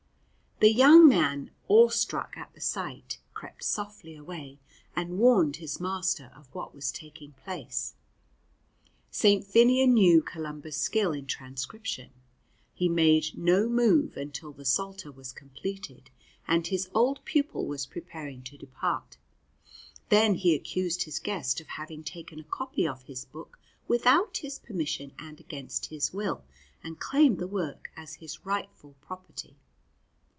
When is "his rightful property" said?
28.13-29.55